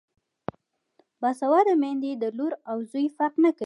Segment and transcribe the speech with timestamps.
[1.21, 3.59] باسواده میندې د لور او زوی فرق نه کوي.